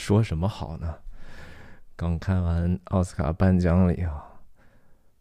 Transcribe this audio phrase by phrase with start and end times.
[0.00, 0.94] 说什么好呢？
[1.94, 4.24] 刚看完奥斯卡颁奖礼啊，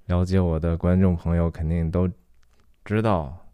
[0.06, 2.10] 了解我的观众朋友肯定都
[2.86, 3.46] 知道，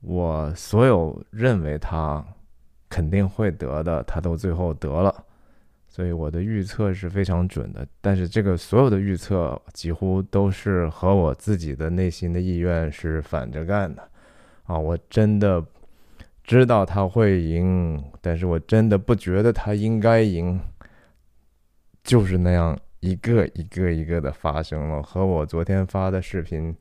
[0.00, 2.24] 我所有认为他
[2.88, 5.14] 肯定会得的，他都最后得了，
[5.86, 7.86] 所以我的预测是非常准的。
[8.00, 14.02] 但是这个所有的预测几乎都是和我自己的内心的意愿是反着干的
[14.64, 14.78] 啊！
[14.78, 15.62] 我真的。
[16.44, 20.60] 知道他会赢，但是我真的不觉得他应该赢。
[22.04, 26.76] 就是那样一个一个一个的发生了，和我昨天发的视频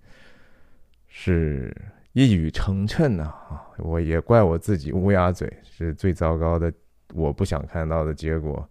[1.07, 1.71] 是
[2.13, 3.25] 一语成谶呐！
[3.25, 6.73] 啊，我也怪我自己乌鸦嘴，是最糟糕的，
[7.13, 8.67] 我不想看到的结果，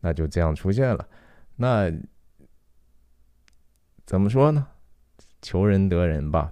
[0.00, 1.06] 那就这样出现了。
[1.56, 1.92] 那
[4.06, 4.66] 怎么说呢？
[5.42, 6.50] 求人得人吧。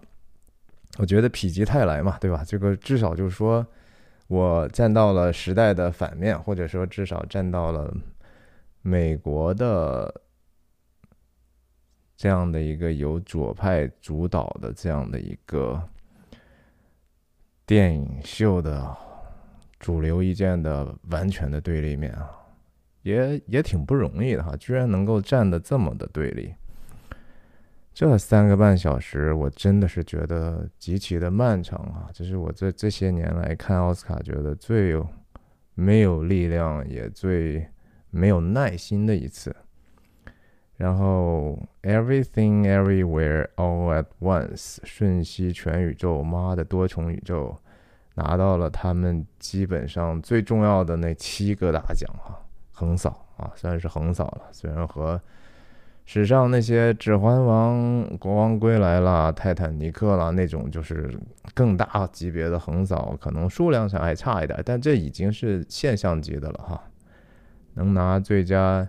[0.99, 2.45] 我觉得否极泰来嘛，对吧？
[2.47, 3.67] 这个至少就是说。
[4.29, 7.93] 我站到了时代的反面，或者说至少站到了
[8.83, 10.23] 美国的
[12.17, 15.83] 这样的一个由左派主导的这样的一个
[17.65, 18.97] 电影秀的
[19.79, 22.31] 主流意见的完全的对立面啊，
[23.03, 26.55] 也也挺不容易的哈，居然能够站得这么的对立。
[27.99, 32.07] 这三个半小时，我真的是觉得极其的漫长啊！
[32.15, 35.05] 这是我这这些年来看奥斯卡觉得最有
[35.75, 37.67] 没有力量，也最
[38.11, 39.53] 没有耐心的一次。
[40.77, 47.59] 然后，Everything Everywhere All at Once，瞬息全宇宙，妈的多重宇宙，
[48.15, 55.21] 拿到了他们基本上最重要的那七个大奖哈，横扫啊，算是横扫了，虽然和。
[56.11, 57.77] 史上那些《指环王》
[58.17, 61.15] 《国王归来》啦，《泰坦尼克》啦，那种就是
[61.53, 66.83] 更大级别的横扫，可能数量上还差一点，但这已经是现象级的了哈。
[67.75, 68.89] 能拿最佳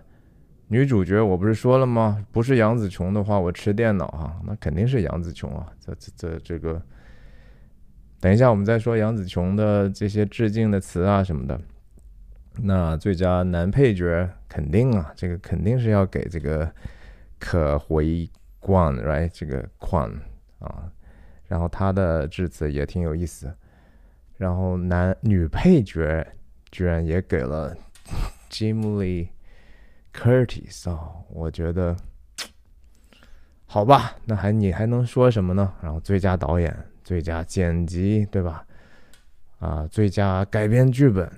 [0.68, 2.24] 女主角，我不是说了吗？
[2.32, 5.66] 不是杨紫琼的话，我吃电脑哈，那肯定是杨紫琼啊。
[5.78, 6.80] 这这这这个，
[8.18, 11.60] 等一下我们再说杨紫琼的这些致敬的词啊什么的。
[12.62, 16.66] 那最佳男配角肯定啊，这个肯定是要给这个。
[17.40, 18.30] 可回
[18.60, 20.08] 观，right 这个框
[20.60, 20.92] 啊，
[21.48, 23.52] 然后他的致辞也挺有意思，
[24.36, 26.24] 然后男女配角
[26.70, 27.74] 居然也给了
[28.50, 29.28] Jim Lee
[30.12, 31.96] Curtis 啊，我觉得
[33.66, 35.72] 好吧，那还你还能说什么呢？
[35.80, 38.66] 然后最佳导演、最佳剪辑，对吧？
[39.60, 41.30] 啊，最佳改编剧本，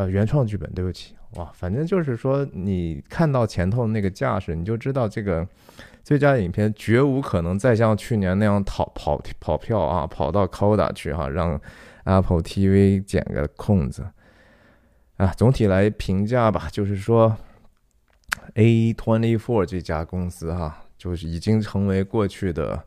[0.00, 1.14] 呃，原创剧本，对不起。
[1.34, 5.46] 哇，反正就是说，你看到前头那个架势，你就知道这个
[6.02, 11.60] 最佳影片绝无可能再像去年那样跑跑跑票啊，跑到 Coda 去哈，让
[12.04, 14.06] Apple TV 捡个空子
[15.18, 15.26] 啊。
[15.36, 17.36] 总体来评价吧，就是说
[18.54, 22.82] ，A Twenty Four 这家公司哈，就是已经成为过去的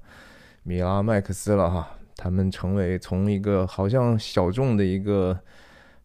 [0.64, 5.40] 米拉麦克斯了哈，他们成为从一个好像小众的一个。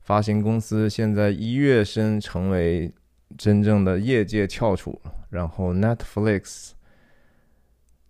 [0.09, 2.91] 发行公司现在一跃身成为
[3.37, 4.99] 真正的业界翘楚，
[5.29, 6.71] 然后 Netflix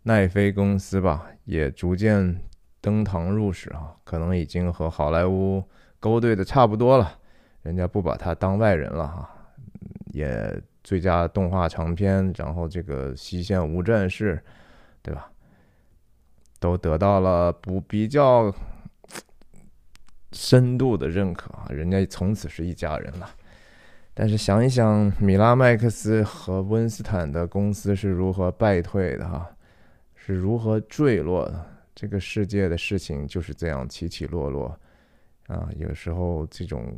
[0.05, 2.41] 奈飞公司吧，也逐渐
[2.81, 5.65] 登堂入室啊，可能已经和好莱坞
[5.99, 7.19] 勾兑的差不多了，
[7.63, 9.29] 人家不把他当外人了哈，
[10.13, 14.37] 也最佳动画长片，然后这个《西线无战事》，
[15.03, 15.29] 对吧，
[16.61, 18.55] 都得到了不比较。
[20.33, 23.31] 深度的认可啊，人家从此是一家人了。
[24.13, 29.49] 但是想一想，米拉麦克斯和温斯坦的公司是如何败退的哈，
[30.17, 31.67] 是如何坠落的？
[31.95, 34.79] 这个世界的事情就是这样起起落落
[35.47, 35.69] 啊。
[35.77, 36.97] 有时候这种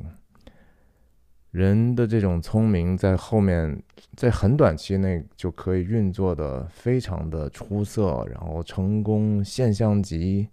[1.51, 3.83] 人的这种聪明，在后面
[4.17, 10.49] 在很短期内就可以运作的非常的出色，然后成功现象级。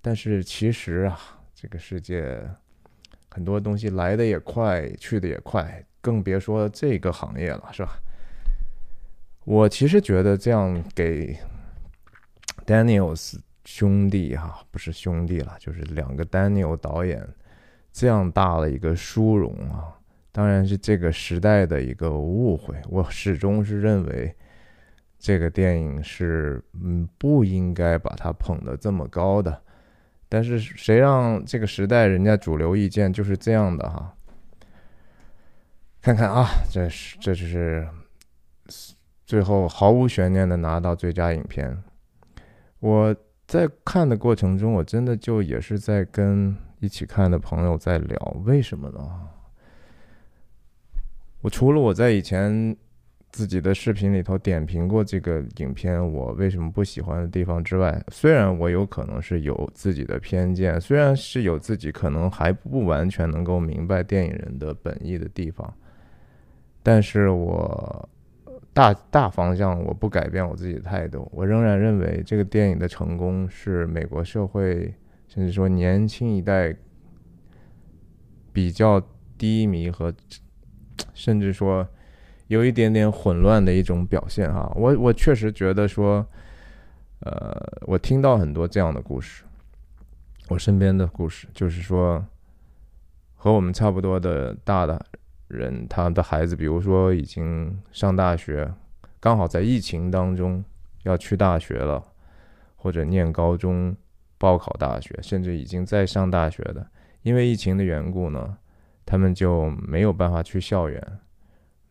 [0.00, 1.18] 但是其实啊。
[1.60, 2.40] 这个世界
[3.30, 7.98] 很多东西来的也快，去的也快，更别说这个行业了，是吧？
[9.44, 11.36] 我其实觉得这样给
[12.64, 17.28] Daniels 兄弟哈，不是兄弟了，就是两个 Daniel 导演
[17.92, 19.98] 这样大的一个殊荣啊，
[20.30, 22.76] 当然是这个时代的一个误会。
[22.88, 24.32] 我始终是认为
[25.18, 29.60] 这个电影是嗯不应该把它捧得这么高的。
[30.28, 34.14] 但是谁让这个时代人家主流意见就是这样的哈？
[36.00, 37.88] 看看啊，这是这就是
[39.26, 41.82] 最后毫无悬念的拿到最佳影片。
[42.80, 43.14] 我
[43.46, 49.28] 在看的过程中，我真的就也是在跟一起看的朋友在聊，为什么呢？
[51.40, 52.76] 我除了我在以前
[53.30, 65.72] 自己的视频里头点评过这个影片，我为什么不喜欢的地方之外，虽然我有可能是有自己的偏见，虽然是有自己可能还不完全能够明白电影人的本意的地方，
[66.82, 68.08] 但是我
[68.72, 74.94] 大大方向我不改变我自己的态度，我仍然认为这个电影的成功是美国社会
[75.28, 76.74] 甚至说年轻一代
[78.52, 79.00] 比较
[79.36, 80.12] 低迷和。
[81.14, 81.88] 甚至说，
[82.48, 84.70] 有一点点混乱的一种表现哈。
[84.74, 86.26] 我我确实觉得说，
[87.20, 87.56] 呃，
[87.86, 89.44] 我听到很多这样的故事，
[90.48, 92.22] 我身边的故事，就是说，
[93.36, 95.02] 和我们差不多的大的
[95.46, 98.70] 人，他的孩子，比如说已经上大学，
[99.20, 100.62] 刚好在疫情当中
[101.04, 102.02] 要去大学了，
[102.76, 103.96] 或者念高中、
[104.36, 106.86] 报考大学，甚至已经在上大学的，
[107.22, 108.58] 因为疫情的缘故呢。
[109.10, 111.02] 他们就没有办法去校园，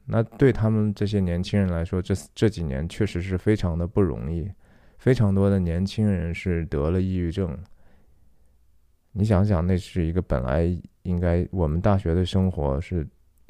[0.08, 4.50] 那对他们这些年轻人来说，这这几年确实是非常的不容易，
[4.98, 7.58] 非常多的年轻人是得了抑郁症。
[9.12, 10.66] 你想想，那是一个本来
[11.04, 13.06] 应该我们大学的生活是，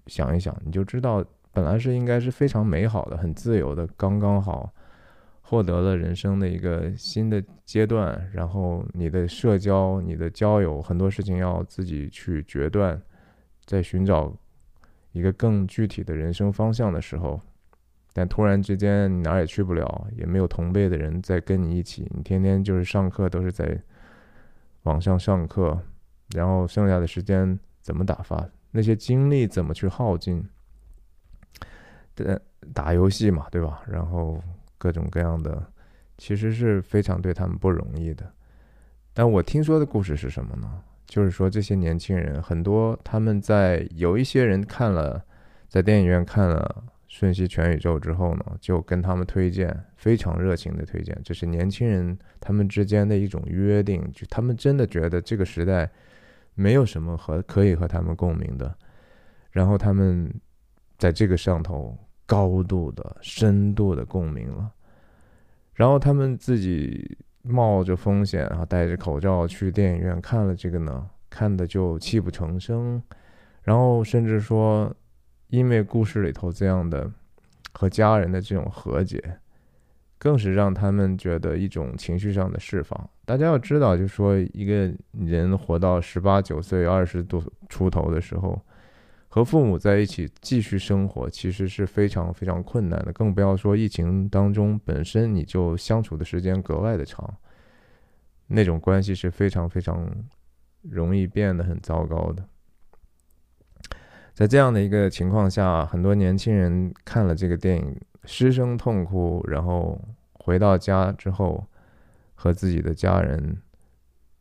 [0.07, 4.73] 想一想你就知道，本来是应该是非常美好的、很自由的，刚刚好
[5.41, 12.99] 获得了人生的一个新的阶段，然后你的社交、你的交友，很多事情要自己去决断。
[13.65, 14.33] 在寻找
[15.11, 17.39] 一个更具体的人生方向的时候，
[18.13, 23.79] 但突然之间你哪儿也去不了，也没有同辈的人在跟你一起，你天天就是上课都是在
[24.83, 25.79] 网上上课，
[26.35, 28.47] 然后剩下的时间怎么打发？
[28.71, 30.47] 那些精力怎么去耗尽？
[32.73, 33.81] 打游戏嘛，对吧？
[33.87, 34.41] 然后
[34.77, 35.65] 各种各样的，
[36.17, 38.31] 其实是非常对他们不容易的。
[39.13, 40.83] 但我听说的故事是什么呢？
[41.07, 45.23] 就是说，这些年轻人很多，他们在有一些人看了，
[45.69, 51.17] 在电影院看了《瞬息全宇宙》之后呢，就跟他们推荐，非常热情的推荐。
[51.23, 55.89] 这是年轻人他们之间的一种约定，就他们真的觉得这个时代
[56.55, 58.75] 没有什么和可以和他们共鸣的，
[59.51, 60.29] 然后他们
[60.97, 64.69] 在这个上头高度的、深度的共鸣了，
[65.73, 67.17] 然后他们自己。
[67.47, 73.01] 冒着风险啊，戴着口罩去电影院看了这个呢，看的就泣不成声，
[73.63, 74.93] 然后甚至说，
[75.47, 77.09] 因为故事里头这样的
[77.73, 79.39] 和家人的这种和解，
[80.17, 83.09] 更是让他们觉得一种情绪上的释放。
[83.25, 88.61] 大家要知道，就说一个人活到十八九岁、二十多出头的时候。
[89.37, 97.31] 和父母在一起继续生活，其实是非常非常困难的，更不要说疫情当中本身你就相处的时间格外的长，
[98.47, 100.09] 那种关系是非常非常
[100.81, 102.43] 容易变得很糟糕的。
[104.33, 110.01] 在这样的一个情况下，很多年轻人看了这个电影，失声痛哭，然后
[110.33, 111.63] 回到家之后，
[112.33, 113.61] 和自己的家人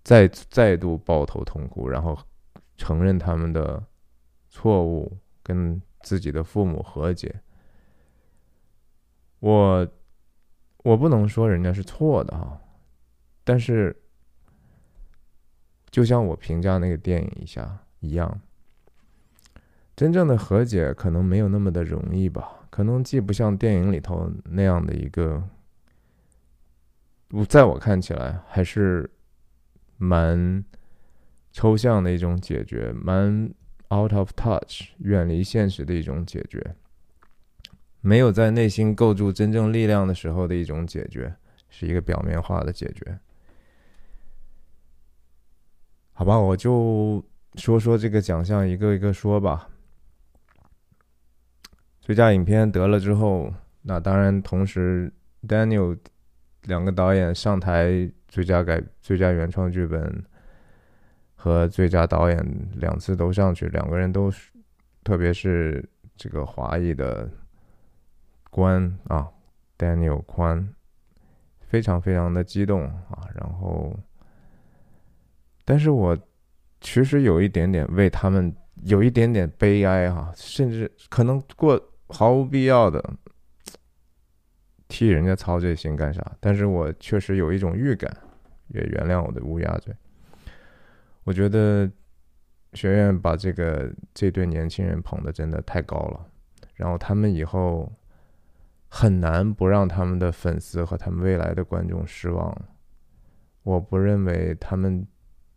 [0.03, 2.19] 再再度抱头痛哭，然后
[2.79, 3.85] 承认他们的。
[4.57, 7.43] 错误跟自己的父母和解，
[9.39, 9.87] 我
[10.79, 12.59] 我不能说人家是错的哈，
[13.45, 13.95] 但是
[15.91, 18.41] 就像我评价那个电影一下一样，
[19.95, 25.47] 真正的和解可能没有那么的容易吧，可能既不像电影里头那样的一个，
[27.47, 29.11] 在我看起来还是
[29.99, 30.65] 蛮
[31.53, 33.53] 抽象的一种解决，蛮。
[33.89, 36.75] Out of touch，远离现实的一种解决，
[38.01, 41.33] 没有在内心构筑真正力量的时候的一种解决，
[41.69, 43.19] 是一个表面化的解决。
[46.13, 47.25] 好吧，我就
[47.55, 49.69] 说说这个奖项，一个一个说吧。
[52.01, 55.13] 最佳影片得了之后，那当然同时
[55.47, 55.97] ，Daniel
[56.63, 60.25] 两个导演上台，最佳改最佳原创剧本。
[61.47, 64.51] 和最佳导演两次都上去，两个人都是，
[65.05, 67.31] 特别是这个华裔的
[68.51, 69.29] 关啊
[69.79, 70.75] ，Daniel 宽，
[71.61, 73.29] 非常非常的激动啊。
[73.33, 73.97] 然后，
[75.65, 76.19] 但是我
[76.81, 83.01] 其实有一点点为他们有一点点悲哀哈，甚至可能过毫无必要的
[84.89, 86.37] 替人家操这心干啥？
[86.41, 88.13] 但是我确实有一种预感，
[88.67, 89.95] 也原谅我的乌鸦嘴。
[91.27, 91.91] 我觉得
[92.73, 96.25] 学院把这个这对年轻人捧的真的太高了，
[96.75, 97.93] 然后他们以后
[98.89, 102.57] 很难不让他们的粉丝和他们未来的观众失望。
[103.65, 105.05] 我不认为他们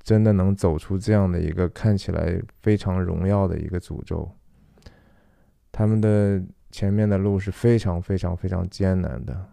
[0.02, 4.28] 真的能走出这样的一个看起来非常荣耀的一个诅咒。
[5.72, 9.48] 他们的前面的路是非常非常非常艰难的，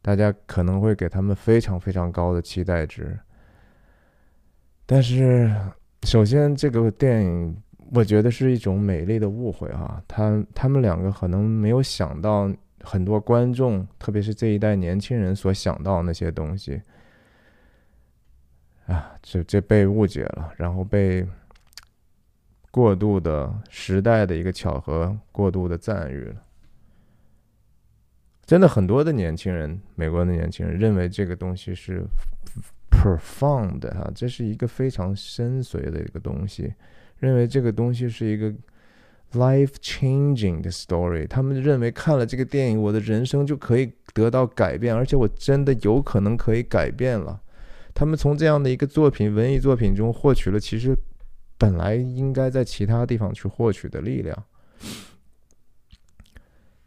[0.00, 3.20] 大家可能会给他们非常非常高的期待值。
[4.92, 5.48] 但是，
[6.02, 7.56] 首先这个电影
[7.92, 16.82] 我觉得是一种美丽的误会哈，他他们两个可能没有想到很多观众，特别是这一代年轻人所想到那些东西。
[18.86, 21.24] 啊，这这被误解了，然后被
[22.72, 26.34] 过度的时代的一个巧合过度的赞誉了。
[28.44, 32.02] 真的很多的年轻人，美国的年轻人认为这个东西是
[32.90, 36.74] profound 哈，这是一个非常深邃的一个东西，
[37.18, 38.52] 认为这个东西是一个
[39.32, 41.26] life changing 的 story。
[41.26, 47.40] 他们认为看了这个电影，我的人生就可以得到改变，而且我真的有可能可以改变了。
[47.94, 50.96] 他们从这样的一个作品、文艺作品中获取了其实
[51.58, 54.44] 本来应该在其他地方去获取的力量。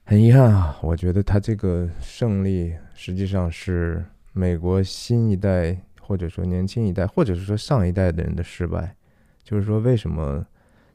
[0.05, 8.95] 很遗憾啊，我觉得他这个胜利实际上是美国新一代或者说年轻一代，或者是说上一代的人的失败。
[9.41, 10.45] 就是说，为什么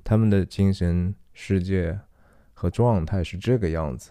[0.04, 1.98] 他们的精神世界
[2.52, 4.10] 和状态是这个样子？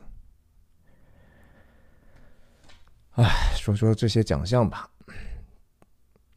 [3.12, 3.26] 哎，
[3.56, 4.90] 说说这些奖项吧。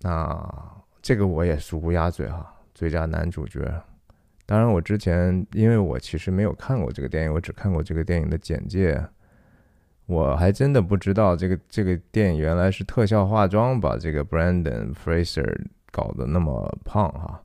[0.01, 3.61] 那这个我也是乌鸦嘴哈，最佳男主角。
[4.47, 9.01] 当然，我之前因为我其实没有看过这个电影，我只看过这个电影的简介，
[10.11, 17.41] 我还真的不知道这个这个电影原来是特效化妆把这个 Brandon Fraser 搞得那么胖哈。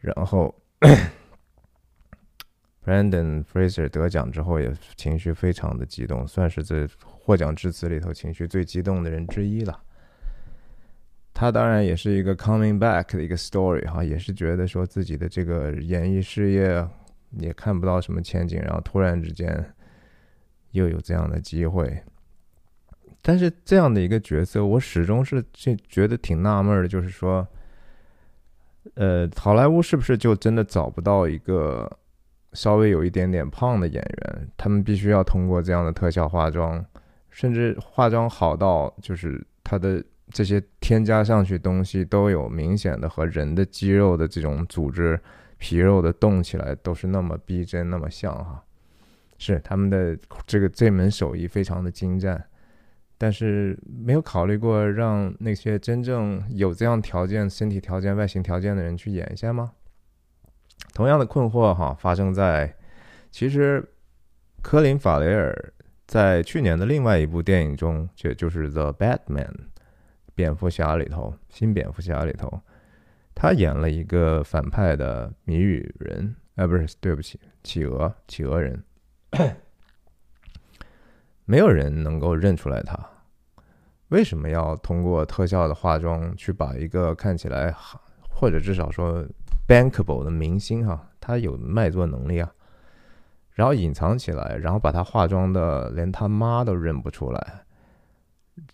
[0.00, 0.54] 然后
[2.84, 9.80] Brandon Fraser 得奖之后也情绪非常的激动，算是这获奖致辞里头情绪最激动的人之一了。
[11.32, 16.86] 他当然也是一个 coming back 的一个 story 哈，也是觉得说自己的这个演艺事业
[17.30, 19.74] 也看不到什么前景，然后突然之间
[20.76, 22.00] 又有这样的机会。
[23.20, 27.46] 但是这样的一个角色，我始终是这觉得挺纳闷的，就是说，
[28.94, 31.90] 呃，好莱坞是不是就真的找不到一个
[32.52, 34.48] 稍微有一点点胖的演员？
[34.56, 36.84] 他们必须要通过这样的特效化妆，
[37.30, 40.04] 甚至化妆好到就是他的。
[40.32, 45.18] 这些添加上去东西都有明显的和人的肌肉的这种组织、
[45.56, 48.60] 皮肉的动起来都是那么逼真、那么像哈，
[49.38, 52.42] 是他们的这个这门手艺非常的精湛，
[53.18, 59.72] 但是没有考虑过让那些真正有这样条件、身体条件、外形条件的人去演一下吗？
[60.92, 62.74] 同样的困惑哈，发生在
[63.30, 63.86] 其实
[64.62, 65.72] 科林·法雷尔
[66.06, 69.46] 在去年的另外一部电影中，就就是《The Batman》。
[70.34, 72.60] 蝙蝠侠里头，新蝙蝠侠里头，
[73.34, 78.84] 他演了一个反派的谜语人，哎，不是，对不起，企鹅，企鹅人，
[81.44, 82.98] 没有人能够认出来他。
[84.08, 87.74] 为什么要通过特效的化妆去把一个看起来
[88.30, 89.24] 或者至少说
[89.66, 92.52] bankable 的明星哈，他有卖座能力啊，
[93.52, 97.64] 然后隐藏起来，然后把他化妆的连他妈都认不出来，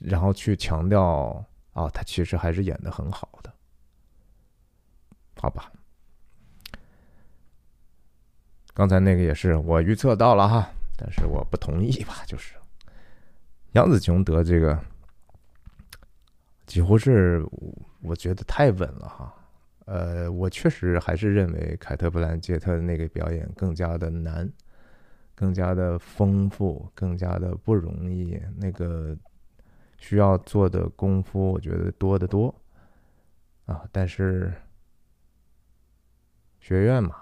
[0.01, 1.45] 然后去强调。
[1.73, 3.51] 啊，他其实还是演的很好的，
[5.41, 5.73] 好吧？
[8.75, 12.23] 刚才那个也是我预测到了哈，但是我不同意吧？
[12.26, 12.55] 就是
[13.73, 14.79] 杨紫琼得这个，
[16.67, 17.45] 几乎是
[18.02, 19.35] 我觉得太稳了哈。
[19.87, 24.50] 呃，我确实还是认为凯特·布兰杰特的那个表演更加的难，
[25.35, 28.41] 更加的丰富，更加的不容易。
[28.57, 29.17] 那个。
[29.99, 32.52] 需要做的功夫，我觉得多得多
[33.67, 33.85] 啊！
[33.93, 34.52] 但是
[36.59, 37.14] 学院嘛，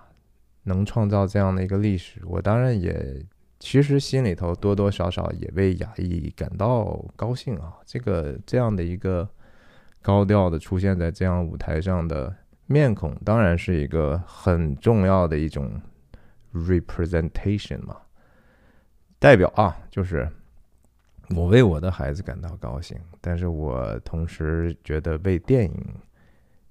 [0.64, 3.24] 能创造这样的一个历史，我当然也
[3.58, 7.74] 其实心里头多多少少也为亚裔感到高兴啊！
[7.84, 9.28] 这个这样的一个
[10.02, 12.34] 高调的出现在这样舞台上的
[12.66, 15.80] 面孔，当然是一个很重要的一种
[16.54, 17.96] representation 嘛，
[19.18, 20.28] 代表啊，就是。
[21.36, 25.72] 我为我的孩子感到高兴，但是我同时觉得为电影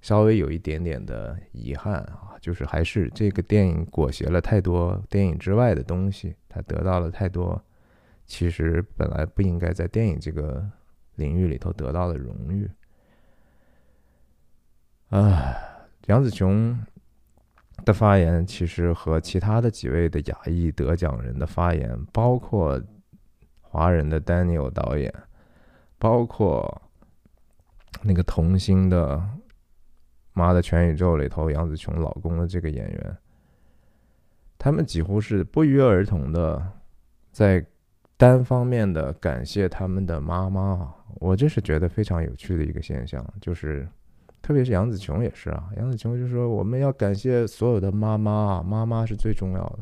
[0.00, 7.62] 稍微有一点点的遗憾啊，就是还是这个电影裹挟了太多电影之外的东西，它得到了太多
[8.26, 10.68] 其实本来不应该在电影这个
[11.16, 12.70] 领域里头得到的荣誉。
[15.10, 15.54] 啊，
[16.06, 16.78] 杨紫琼
[17.84, 22.80] 的发言其实和其他的几位的亚裔得奖人的发言，包括。
[23.72, 25.14] 华人的 Daniel 导演，
[25.96, 26.82] 包括
[28.02, 29.16] 那个童星的
[30.32, 33.16] 《妈的全宇宙》里头杨紫琼老公的这个演员，
[34.58, 36.62] 他们几乎是不约而同的
[37.32, 37.64] 在
[38.16, 40.94] 单方面的感谢他们的妈妈。
[41.16, 43.86] 我这是觉得非常有趣的一个现象，就是
[44.40, 49.78] 特别是杨紫琼也是啊，杨紫琼就说我们要感谢所有的妈妈，妈妈是最重要的。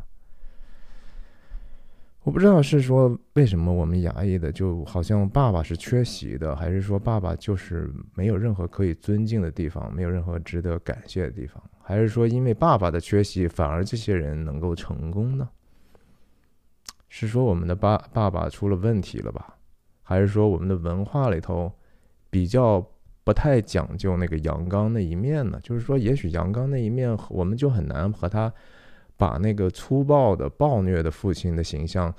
[2.29, 15.49] 我不知道是说为什么我们牙医的就好像爸爸是缺席的，还是说爸爸就是没有任何可以尊敬的地方，没有任何值得感谢的地方，还是说因为爸爸的缺席，反而这些人能够成功呢？
[17.09, 19.57] 是说我们的爸爸爸出了问题了吧？
[20.03, 21.73] 还是说我们的文化里头
[22.29, 22.87] 比较
[23.25, 25.59] 不太讲究那个阳刚那一面呢？
[25.63, 28.53] 就是说，也许阳刚那一面我们就很难和他。
[29.19, 32.15] 把那个粗暴的暴虐的父亲的形象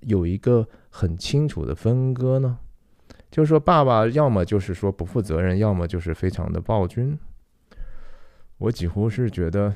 [0.00, 2.58] 有一个很清楚的分割呢？
[3.30, 7.16] 就是说，爸爸要么就是说不负责任，要么就是非常的暴君。
[8.58, 9.72] 我几乎是觉得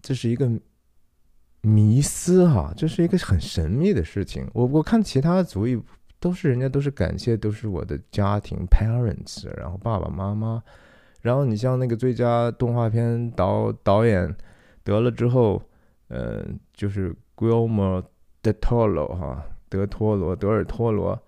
[0.00, 0.50] 这是一个
[1.60, 4.48] 迷思哈，这是一个很神秘的事情。
[4.54, 5.78] 我我看其他的族裔
[6.18, 10.62] 都是人家都是感谢，都是我的家庭 parents，然后爸爸妈妈，
[11.20, 14.34] 然后你像那个最佳动画片导导演。
[14.84, 15.60] 得了之后，
[16.08, 18.04] 呃，就是 Guillermo
[18.42, 21.20] de Toro 哈，德托罗，德尔托罗，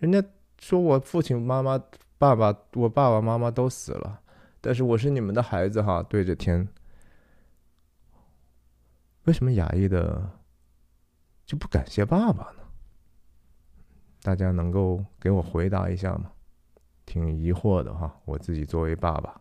[0.00, 0.22] 人家
[0.58, 1.80] 说我父亲、妈妈、
[2.18, 4.20] 爸爸，我爸爸妈妈都死了，
[4.60, 6.68] 但是我是你们的孩子哈，对着天，
[9.24, 10.30] 为什么亚裔的
[11.46, 12.64] 就不感谢爸爸呢？
[14.22, 16.32] 大家能够给我回答一下吗？
[17.06, 19.40] 挺疑惑的哈，我自己作为爸爸，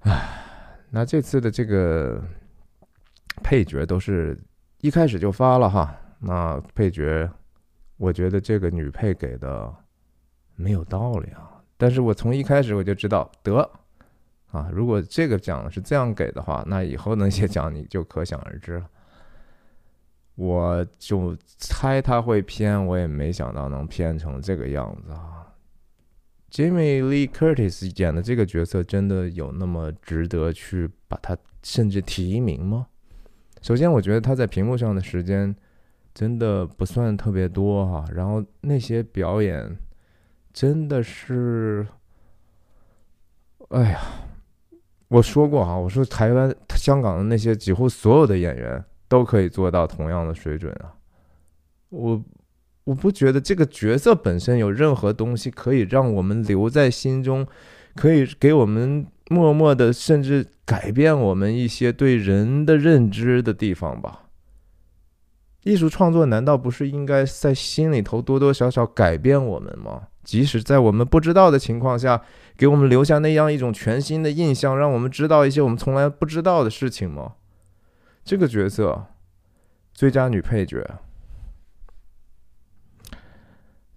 [0.00, 0.46] 唉。
[0.90, 2.20] 那这次的这个
[3.42, 4.38] 配角都是
[4.80, 5.96] 一开始就发了哈。
[6.18, 7.30] 那配角，
[7.96, 9.72] 我觉得这个女配给的
[10.56, 11.62] 没有道理啊。
[11.76, 13.70] 但是我从一开始我就知道得
[14.50, 18.86] 啊，如果这个奖是这样给的话，那以后那些奖你就可想而知了。
[20.34, 25.46] 我就猜他会偏，我也没想到能偏成这个样子啊。
[26.50, 32.88] Jimmy Lee Curtis 演的这个角色真的有那么值得去把他甚至提名吗？
[33.62, 35.54] 首先，我觉得他在屏幕上的时间
[36.12, 38.04] 真的不算特别多哈。
[38.12, 39.76] 然后那些表演
[40.52, 41.86] 真的是，
[43.68, 44.00] 哎呀，
[45.06, 50.92] 我说过哈，我说台湾、香港的那些几乎所有的演员都可以做到同样的水准啊，
[51.90, 52.20] 我。
[52.90, 57.46] 我不觉得这个角色本身有任何东西可以让我们留在心中，
[57.94, 64.22] 可以给我们默默的，甚至改变我们一些对人的认知的地方吧。
[65.62, 70.08] 艺术创作难道不是应该在心里头多多少少改变我们吗？
[70.24, 72.20] 即使在我们不知道的情况下，
[72.56, 77.34] 给我们留下那样一种全新的印象，让我们知道一些我们从来不知道的事情吗？
[78.24, 79.06] 这个角色，
[79.94, 80.84] 最佳女配角。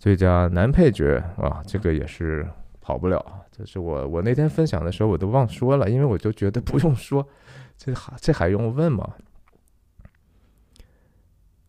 [0.04, 2.46] 最佳男配角啊，这个也是
[2.82, 3.26] 跑不了。
[3.50, 7.26] 这是我我那天分享的时候我都忘说了，因为我就觉得不用说，
[7.78, 9.14] 这还这还用问吗？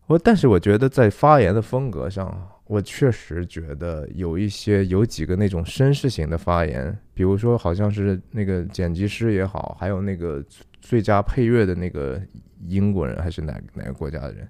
[0.07, 10.43] 我但是我觉得在发言的风格上，我确实觉得有一些有几个那种绅士型的发言，比如说好像是那个剪辑师也好，还有那个
[10.81, 12.21] 最佳配乐的那个
[12.67, 14.45] 英国人还是哪哪个国家的人，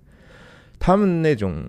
[0.80, 1.64] 他们那种。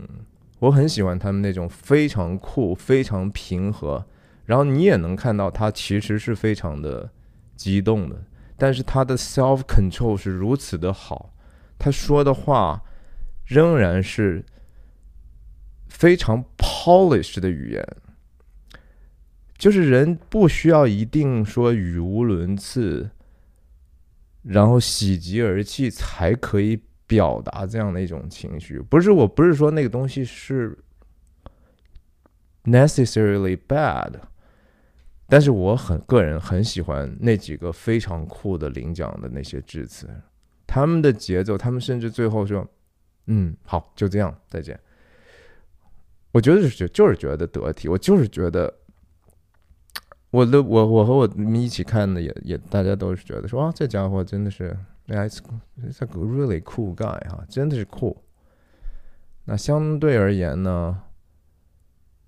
[0.59, 4.07] 我很喜欢他们那种非常酷、非常平和，
[4.47, 7.11] 然后你也能看到他其实是非常的
[7.55, 8.25] 激动的，
[8.57, 11.35] 但是他的 self control 是如此的好，
[11.79, 12.83] 他说的话
[13.45, 14.45] 仍然是
[15.89, 17.87] 非常 polished 的语言，
[19.59, 23.11] 就是人不需要一定说语无伦次，
[24.43, 26.81] 然后喜极而泣才可以。
[27.07, 30.77] 表达这样的一种情绪，不是我不是说那个东西是
[32.65, 34.13] necessarily bad，
[35.29, 40.09] 但是我很个人很喜欢那几个非常酷的领奖的那些致辞，
[40.67, 42.69] 他们的节奏，他们甚至最后说
[43.27, 44.79] ：“嗯，好，就这样，再见。”
[46.33, 48.75] 我觉得是就是觉得得体，我就是觉得，
[50.31, 54.77] 我的我我和我们一起看的也也大家都是觉得说啊，这家伙真的是。
[55.07, 55.39] 那 it's
[55.83, 58.17] it's a really cool guy 哈，真的是 cool。
[59.45, 61.03] 那相对而言呢，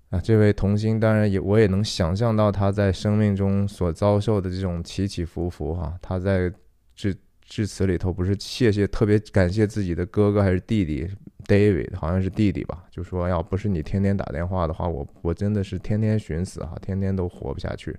[0.09, 5.97] 啊，这位童星当然也我也能想象到他在生命中所遭受的这种起起伏伏哈。
[6.01, 6.51] 他在
[6.95, 11.09] 致致辞里头不是谢谢特别感谢自己的哥哥还是弟弟
[11.45, 17.97] David，好像是弟弟吧，就说要不是你天天打电话的话，我我真的是天天寻死哈，天天都活不下去。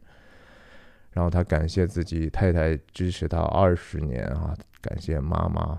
[1.13, 5.79] 然后他感谢自己太太支持他二十年啊，感谢妈妈。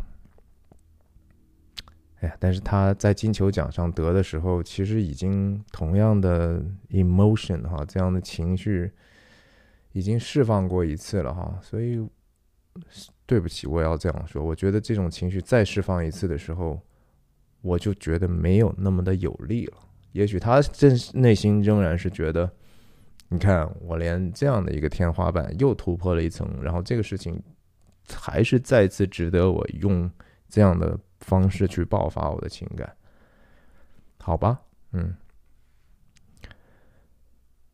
[2.19, 8.91] 哎呀，但是他在金球奖上得的时候，其实已经同样的 emotion 哈，这样的情绪
[9.93, 12.07] 已经释放过一次了哈，所以
[13.25, 16.79] 对不起，我要这样说，我觉得这种情绪再释放一次的时候，
[17.61, 19.77] 我就觉得没有那么的有力了。
[20.11, 22.51] 也许他真内心仍然是觉得，
[23.31, 27.41] 你看我连这样的一个天花板又突破了一层，然后这个事情
[28.13, 30.07] 还是再次值得我用
[30.47, 30.95] 这样的。
[31.21, 32.91] 方式去爆发我的情感，
[34.17, 34.59] 好吧，
[34.91, 35.15] 嗯，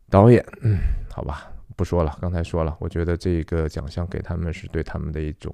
[0.09, 0.77] 导演，嗯，
[1.09, 2.17] 好吧，不说了。
[2.19, 5.49] 刚才说了，我觉得这个奖项给他们是对他们的一种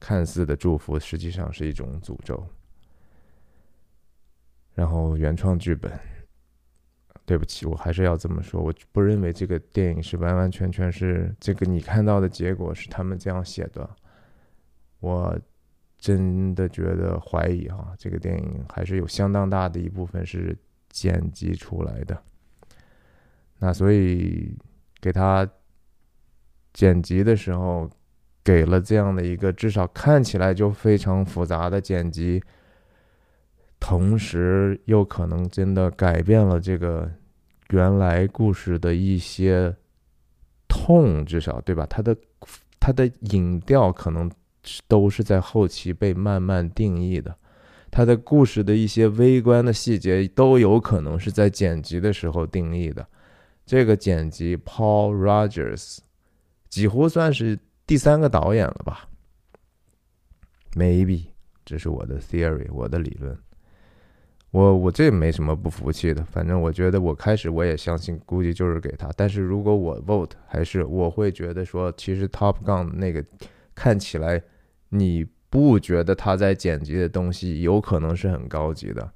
[0.00, 2.42] 看似的祝福，实际上是一种诅咒。
[4.72, 5.92] 然后原创剧本，
[7.24, 13.88] 对不起，我还是要这么说，我不认为这个电影是完完全全是这个你看到的结果是他们这样写的，
[15.00, 15.38] 我。
[15.96, 20.54] 真的觉得怀疑哈，这个电影还是有相当大的一部分是
[20.90, 22.22] 剪辑出来的。
[23.58, 24.54] 那所以
[25.00, 25.48] 给他
[26.74, 27.88] 剪辑的时候，
[28.42, 32.42] 给了这样的一个至少看起来就非常复杂的剪辑，
[33.86, 37.10] 同时又可能真的改变了这个
[37.68, 39.76] 原来故事的一些
[40.66, 41.84] 痛，至少对吧？
[41.90, 42.16] 它的
[42.80, 44.30] 它的影调可能。
[44.88, 47.36] 都是在后期被慢慢定义的，
[47.90, 53.06] 他的故事的一些微观的细节都有可能是在剪辑的时候定义的。
[53.66, 55.98] 这个剪辑 Paul Rogers
[56.70, 59.06] 几乎算是第三个导演了吧
[60.72, 61.26] ？Maybe
[61.66, 63.38] 这是我的 theory，我的理论。
[64.54, 69.10] 我我这没什么不服气的，反正我觉得我开始我也相信，估计就是给他。
[69.16, 73.24] 但是如果我 vote，还是我会觉得说，其实 Top Gun 那个
[73.74, 74.40] 看起来。
[74.90, 79.10] 你不觉得他在剪辑的东西有可能是很高级的？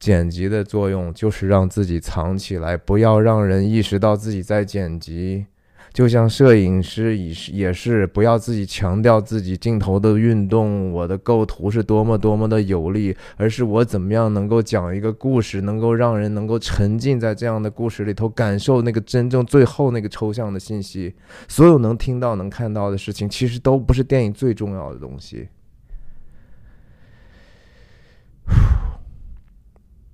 [0.00, 5.46] 剪辑的作用就是让自己藏起来，不要让人意识到自己在剪辑。
[5.92, 21.12] 就像摄影师也是，也是不要自己强调自己镜头的运动，我的构图是多么多么的有力，而是我怎么样能够讲一个故事，能够让人能够沉浸在这样的故事里头，感受那个真正最后那个抽象的信息。
[21.48, 25.48] 所有能听到、能看到的事情，其实都不是电影最重要的东西。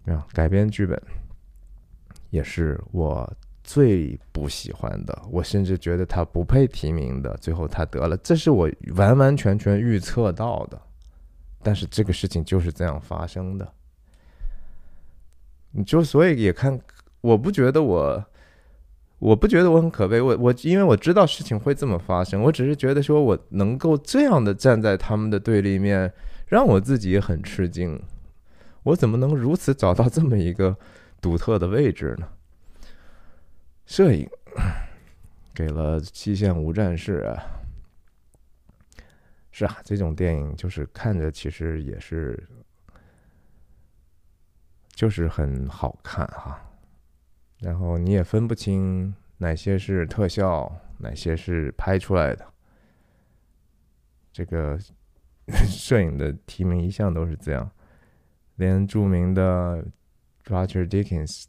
[0.07, 1.01] 啊，改编剧本
[2.31, 3.31] 也是我。
[3.67, 10.81] 最不喜欢的，我甚至觉得他不配提名的，最后他得了，这是我完完全全预测到的。
[11.65, 13.69] 但是这个事情就是这样发生的，
[15.73, 16.81] 你就所以也看，
[17.21, 18.25] 我不觉得我，
[19.19, 26.13] 我不觉得我很可悲，我我因为我知道事情会这么发生，我只是觉得说我能够这样的站在他们的对立面，
[26.47, 28.01] 让我自己也很吃惊，
[28.85, 30.77] 我怎么能如此找到这么一个
[31.21, 32.29] 独特的位置呢？
[33.87, 34.29] 摄影
[35.55, 37.41] 给了《西线无战事》啊，
[39.53, 42.47] 是啊，这种电影就是看着其实也是，
[44.89, 46.61] 就是很好看哈。
[47.61, 52.45] 然后你也分不清哪些是特效，哪些是拍出来的。
[54.33, 54.79] 这个
[55.69, 57.71] 摄影的提名一向都是这样，
[58.57, 59.83] 连著名的
[60.45, 61.45] Roger Dickens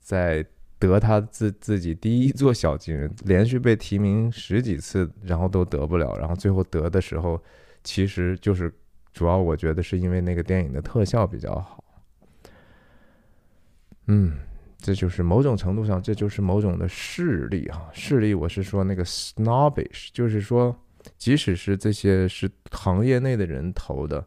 [0.00, 0.44] 在。
[0.78, 7.42] 得他自自己第一座小金人，连续被提名十几次，然后都得不了，然后最后得的时候，
[7.82, 8.72] 其实就是
[9.12, 11.82] 主要我觉得是因为那个电影的特效比较好。
[14.08, 14.34] 嗯，
[14.78, 18.34] 这就是某种程度上，这就是某种的势力啊，势力。
[18.34, 20.76] 我是说那个 snobbish，就是说，
[21.16, 24.24] 即使是这些是行业内的人投的，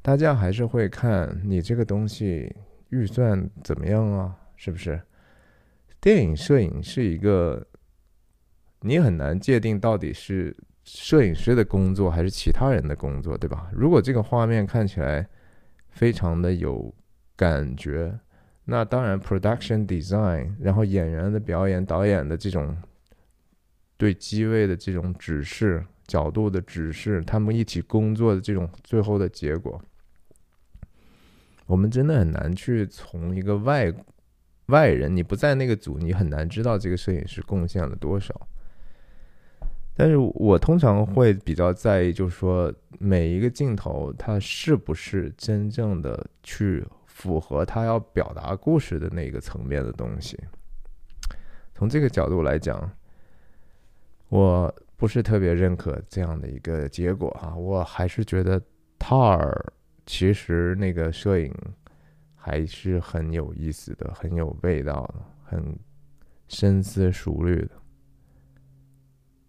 [0.00, 2.54] 大家还是会看你这个东西
[2.90, 4.98] 预算怎么样啊，是不是？
[6.06, 7.66] 电影摄影是一个，
[8.82, 13.68] 你很难界定到底是摄影师的工作还是其他人的工作，对吧？
[13.72, 15.28] 如果这个画面看起来
[15.88, 16.94] 非常的有
[17.34, 18.16] 感觉，
[18.66, 22.76] 那当然 production design，然后演员的表演、导演的这种
[23.96, 29.82] 对机位的这种指示、角度的指示，他们一起工作的这种最后的结果，
[31.66, 33.92] 我们真的很难去从一个外。
[34.66, 38.34] 外人，你不在那个组，你很难知道这个摄影师贡献了多少。
[39.94, 50.38] 但是我通常会比较在意，就是说每一个镜头它是不是真正的去符合他要表达故事的那个层面的东西。
[51.74, 52.90] 从这个角度来讲，
[54.28, 58.60] 我不是特别认可这样的一个结果哈，我还是觉得
[58.98, 59.50] Tar
[60.04, 61.54] 其实那个摄影
[62.46, 65.76] 还是很有意思的，很有味道的，很
[66.46, 67.70] 深思熟虑的。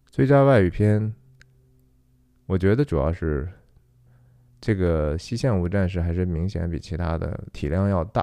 [0.08, 1.14] 最佳外语片，
[2.48, 3.48] 我觉得主要是
[4.60, 8.20] 这个《西线无战事》还是明显比其他的体量要大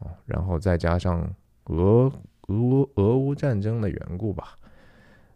[0.00, 1.30] 啊，然后再加上
[1.64, 2.10] 俄
[2.46, 4.58] 俄俄乌战争的缘故吧，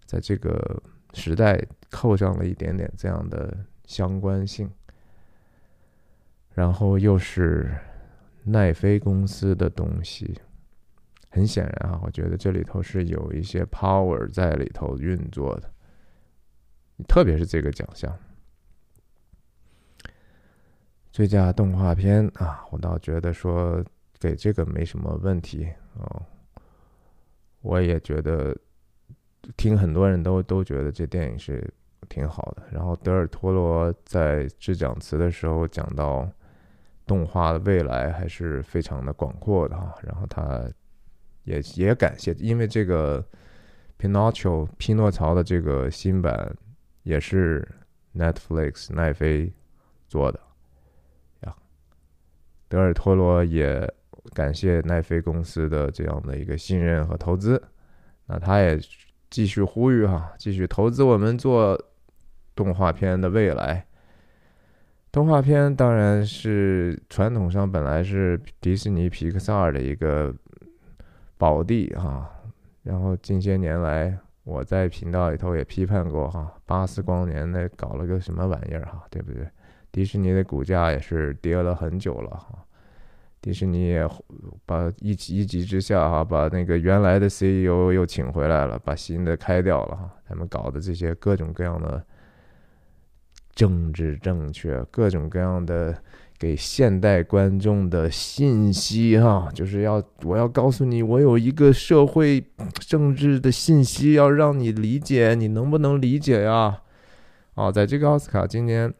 [0.06, 4.70] 在这个时代扣上了一点点这样的相关性，
[6.54, 7.70] 然后又是
[8.50, 10.38] 奈飞公司的东西，
[11.30, 15.70] 很显然啊，我觉得这里头是有一些 power 在里头运作的。
[17.06, 18.12] 特别是这个奖项，
[21.12, 23.84] 最佳动画片啊，我倒觉得说
[24.18, 26.22] 给这个没什么问题哦。
[27.60, 28.56] 我也觉得，
[29.56, 31.72] 听很多人都都觉得这电影是
[32.08, 32.64] 挺好的。
[32.72, 36.28] 然后德尔托罗在致奖词的时候讲到，
[37.08, 39.92] 动画的未来还是非常的广阔的哈。
[40.04, 40.62] 然后他
[41.42, 43.20] 也也感谢，因为这个
[43.98, 46.54] 《Pinocchio》匹诺曹的这个新版。
[47.04, 47.66] 也是
[48.14, 49.50] Netflix 奈飞
[50.08, 50.38] 做的
[51.40, 51.56] 呀。
[52.68, 53.90] 德尔托罗也
[54.34, 57.62] 感谢奈飞公司的这样的一个信任和投资。
[58.26, 58.78] 那他也
[59.30, 61.82] 继续呼吁哈，继续投资我们做
[62.54, 63.86] 动画片的未来。
[65.10, 70.34] 动画片当然是传统上本来是迪士尼皮克萨尔的一个
[71.36, 72.30] 宝地哈，
[72.82, 74.18] 然后近些年来。
[74.44, 79.46] 我在频道里头也批判过哈，巴斯光年那搞了个什么玩意儿哈，对不对？
[79.92, 82.64] 迪士尼的股价也是跌了很久了哈，
[83.42, 84.08] 迪士尼也
[84.64, 92.02] 把一急一急之下哈，把那个原来的 CEO 又请回来了，把新的开掉了哈，他们搞的这些各种各样的
[93.58, 95.98] 政治正确，各种各样的。
[96.40, 102.40] 给现代观众的信息，哈，就是要我要告诉你，我有一个社会
[102.78, 106.78] 政治的信息要让你理解，你能不能理解呀？
[107.54, 108.94] 哦，在这个奥斯卡今年，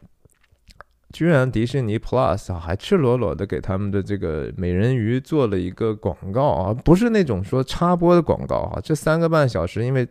[1.13, 10.05] 居然迪士尼 Plus，还赤裸裸的给他们的这个美人鱼做了一个广告啊，不是那种说插播的广告啊，这三个半小时，因为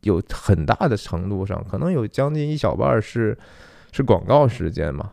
[0.00, 3.38] 有很大的程度上，可能有将近一小半是
[3.92, 5.12] 是广告时间嘛。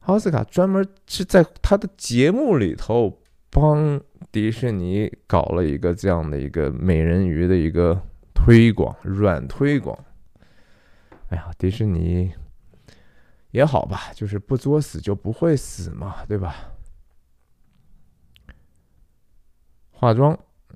[0.00, 8.00] 奥斯卡专门是在他的节目里头帮迪士尼搞了一个这样的一个美人鱼的一个
[8.32, 9.98] 推广，软推广。
[11.30, 12.32] 哎呀，迪士尼
[13.50, 16.54] 也好吧，就是不作死就不会死嘛，对吧？
[19.90, 20.32] 化妆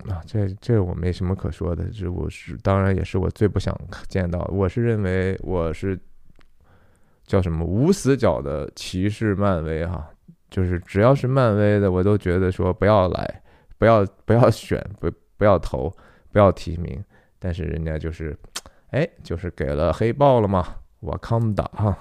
[0.08, 3.72] 啊，这这我没什么可说的，这我是当然也是我最不想
[4.08, 4.40] 见到。
[4.52, 5.96] 我是认为我是。
[7.30, 10.04] 叫什么无死角的歧视漫威哈，
[10.50, 13.42] 就是只要是漫威的，我都觉得说不要来，
[13.78, 15.88] 不要不要选，不不要投，
[16.32, 17.00] 不要提名。
[17.38, 18.36] 但是人家就是，
[18.88, 21.96] 哎，就是给了黑豹了嘛，瓦康达哈。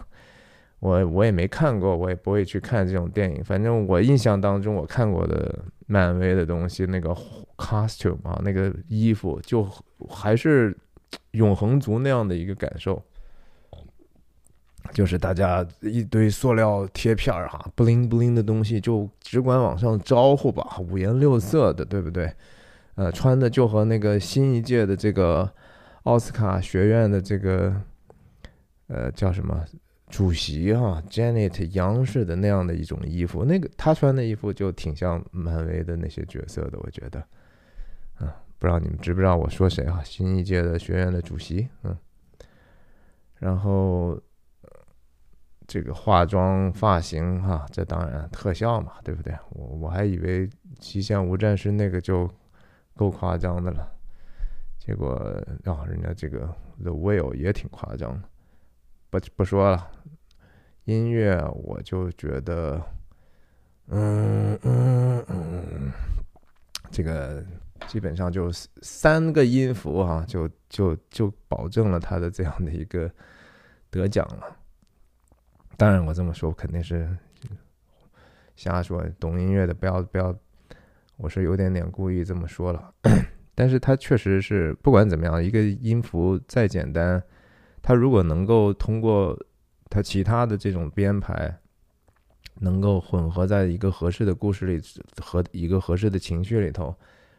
[0.80, 3.44] 我我也没看过，我也不会去看这种电影。
[3.44, 7.16] 反正我印象当中，我看过的漫威的东西，那个
[7.56, 9.64] costume 啊，那个衣服就
[10.10, 10.76] 还是
[11.34, 13.00] 永恒族那样的一个感受。
[14.92, 22.34] 就是大家一堆塑料贴片儿哈，不灵不灵的东西就只管往上招呼吧，五颜六色的，对不对？
[22.96, 25.48] 呃，穿的就和那个新一届的这个
[26.04, 27.74] 奥斯卡学院的这个
[28.88, 29.64] 呃叫什么
[30.10, 37.24] 主席哈，Janet 杨氏的那样的一种衣服，那个他穿的衣服就挺像漫威的那些角色的，我觉得。
[38.22, 40.02] 嗯，不知道你们知不知道我说谁啊？
[40.04, 41.96] 新一届的学院的主席，嗯，
[43.38, 44.20] 然后。
[45.70, 49.32] 这个化妆发型哈，这当然特效嘛，对不对？
[49.52, 50.48] 我我还以为
[50.80, 52.28] 《极限无战事》那个就
[52.96, 53.88] 够夸张的了，
[54.80, 55.10] 结果
[55.66, 56.48] 啊，人家这个
[56.84, 58.28] 《The Whale》也挺夸张的。
[59.12, 59.92] 不不说了，
[60.86, 62.82] 音乐我就觉得，
[63.90, 65.92] 嗯嗯嗯，
[66.90, 67.46] 这个
[67.88, 68.52] 基本上就
[68.82, 73.12] 三个音符哈，就就就保证了他的这样的一个
[73.92, 74.56] 得奖了。
[75.80, 77.08] 当然，我这么说肯定是
[78.58, 79.02] 瞎说。
[79.18, 80.36] 懂音乐的不要不要，
[81.16, 82.94] 我是有点点故意这么说了。
[83.56, 87.24] 但是它确实是，不管怎么样，一个音符再简单，
[87.82, 89.42] 它如果能够通过
[89.90, 91.58] 它其他的这种编排，
[92.56, 94.82] 能够混合在一个合适的故事里
[95.22, 96.94] 和一个合适的情绪里头，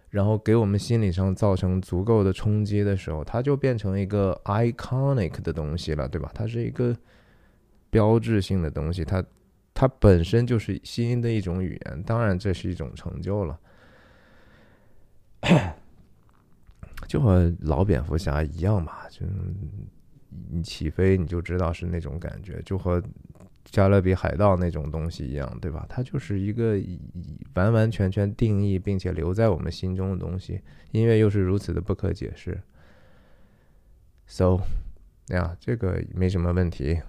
[0.08, 6.30] 然后给我们心理上造成足够的冲击的时候，它就变成一个 iconic 的东西了，对吧？
[6.34, 6.96] 它是一个
[7.90, 9.24] 标志性的东西，它
[9.74, 13.60] 它本身就是新的一种语言，当然这是一种成就了。
[17.08, 19.26] 就和老蝙蝠侠一样嘛，就
[20.50, 23.02] 你起飞你就知道是那种感觉，就和
[23.64, 25.84] 加勒比海盗那种东西一样，对吧？
[25.88, 26.78] 它就是一个
[27.54, 30.60] 完完全全定义并且留在我们心中的东西。
[30.92, 32.60] 音乐又是如此的不可解释
[34.26, 34.60] ，so
[35.28, 37.00] 呀，这个没什么问题。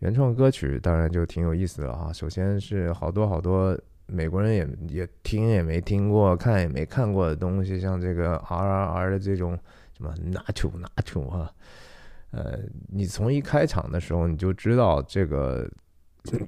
[0.00, 3.78] 原创歌曲当然就挺有意思了哈，首先是好多好多。
[4.08, 4.68] 美国人也
[5.00, 9.58] 也听也没听过，看也没看过的东西，像这个 R R R 的这种
[9.96, 11.52] 什么 Nacho Nacho 哈，
[12.30, 12.56] 呃，
[12.88, 15.68] 你从一开场的时候你就知道这个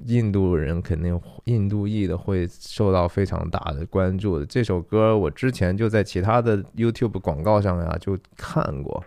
[0.06, 4.46] 印度人肯定印度裔的会受到非常大的关注的。
[4.46, 9.04] 这首歌我之前就在其他的 YouTube 广告上呀就看过，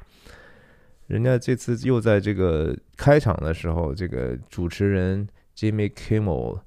[1.12, 6.60] 人家这次又在这个开场的时候，这个主持人 Jimmy Kimmel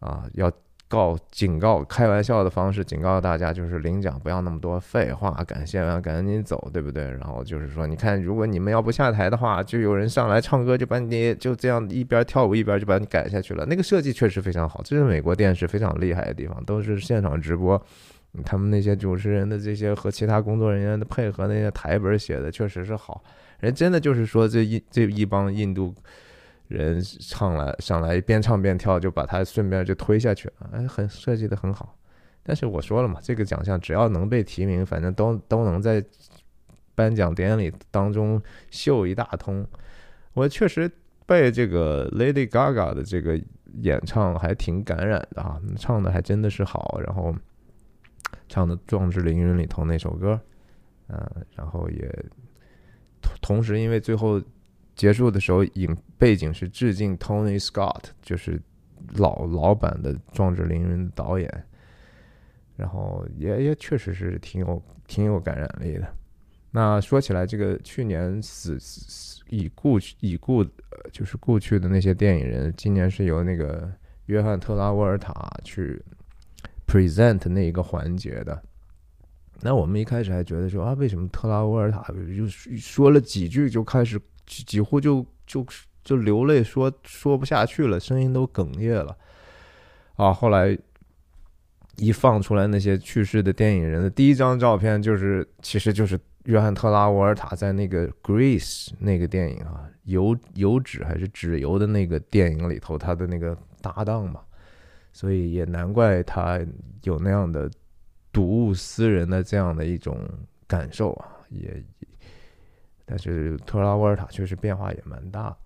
[0.00, 0.50] 啊要。
[0.90, 7.04] 告警告，开玩笑的方式警告大家，就是领奖不要那么多废话，感谢完赶紧走，对不对？
[7.12, 13.64] 然后就是说，你看，如果你们要不下台的话，就有人上来唱歌，就把你就这样一边跳舞一边就把你赶下去了。
[13.66, 17.80] 那个设计确实非常好，这是美国电视非常厉害的地方，都是现场直播，
[18.44, 23.22] 他们那些主持人的这些和其他工作人员的配合，那些台本写的确实是好，
[23.60, 25.94] 人真的就是说这一这一帮印度。
[26.68, 31.98] 人唱来上来边唱边跳，就把他顺便就推下去了，哎，很设计的很好。
[32.44, 36.00] 但是我说了嘛，这个奖项只要能被提名，反正都都能在
[36.94, 39.66] 颁奖典礼当中秀一大通。
[40.32, 40.88] 我确实
[41.26, 43.36] 被这个 Lady Gaga 的这个
[43.80, 47.34] 演唱还挺感染的啊，唱的还真的是好，然后
[48.48, 50.40] 唱的《壮志凌云》里头那首歌，
[51.08, 52.24] 嗯，然后也
[53.20, 54.42] 同同时因为最后。
[54.96, 58.60] 结束的时候，影背景是致敬 Tony Scott，就是
[59.14, 61.64] 老老版的《壮志凌云》的导演，
[62.76, 66.06] 然后也也确实是挺有挺有感染力的。
[66.70, 70.62] 那说起来，这个去年死死已故已故
[71.10, 73.90] 就是故去的那些电影人，今年是由那个
[74.26, 75.32] 约翰特拉沃尔塔
[75.64, 75.98] 去
[76.86, 78.62] present 那一个环节的。
[79.62, 82.02] 那我们一开始还觉得说啊，为什么特拉沃尔塔
[82.36, 82.46] 就
[82.78, 84.20] 说了几句就开始。
[84.66, 85.64] 几乎就就
[86.02, 89.16] 就流泪，说说不下去了，声音都哽咽了。
[90.16, 90.76] 啊，后来
[91.98, 104.40] 一放出来那些去世的电影人的第一张照片，就是其实就是约翰特拉沃尔塔在那个《Grease》那个电影啊，油油脂还是纸油的那个电影里头，他的那个搭档嘛。
[105.12, 106.60] 所以也难怪他
[107.04, 107.70] 有那样的
[108.32, 110.18] 睹物思人的这样的一种
[110.66, 111.82] 感受啊，也。
[113.12, 115.56] 但是特拉沃尔塔确实变化也蛮大，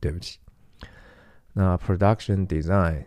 [0.00, 0.40] 对不起。
[1.52, 3.04] 那 production design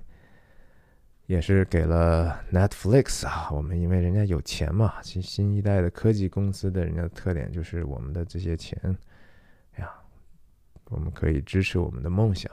[1.26, 8.80] 也是给了 Netflix 啊，我们因为人家有钱嘛，新新一代的科技公司的人家的特点就是我们的这些钱，
[9.74, 9.94] 哎呀，
[10.86, 12.50] 我们可以支持我们的梦想，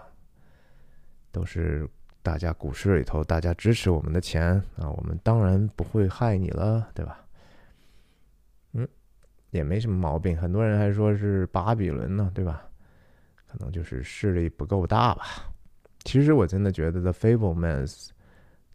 [1.31, 1.89] 都是
[2.29, 7.25] 大家股市里头大家支持我们的钱啊，我们当然不会害你了，对吧？
[8.75, 8.87] 嗯
[9.49, 12.63] 也没什么毛病，很多人还说是巴比伦呢，对吧？
[13.47, 15.25] 可能就是势力不够大吧。
[16.05, 17.87] 其实我真的觉得《The Fablemans》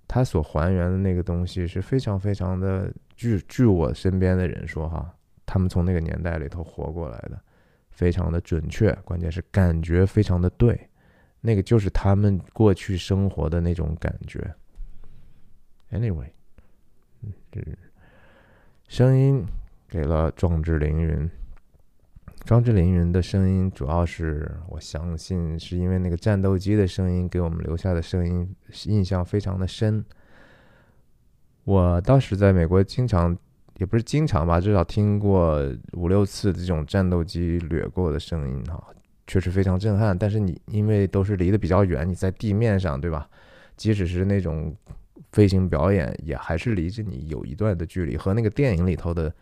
[0.07, 5.13] 他所还原的那个东西是非常非常的，据据我身边的人说哈，
[5.45, 7.39] 他们从那个年代里头活过来的，
[7.91, 10.89] 非常的准确，关键是感觉非常的对，
[11.45, 14.55] 那个就是他们过去生活的那种感觉。
[15.91, 16.31] Anyway，
[17.21, 17.31] 嗯，
[18.87, 19.45] 声音。
[19.89, 21.09] 给了《壮志凌云》，
[22.45, 30.03] 《壮志凌云》的声音主要是，我相信是因为那个战斗机的声音给我们留下的声音印象非常的深。
[31.63, 33.37] 我当时在美国经常，
[33.77, 35.61] 也不是经常吧，至少听过
[35.91, 38.83] 五六次这种战斗机掠过的声音哈，
[39.27, 40.17] 确实非常震撼。
[40.17, 43.27] 但是你因为都是离得比较远，你在地面上对吧？
[43.75, 44.75] 即使是那种
[45.31, 49.33] 飞行表演，也还是离着你有一段的距离，和那个电影里头的。